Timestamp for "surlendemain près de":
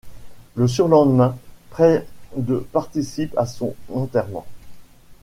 0.67-2.57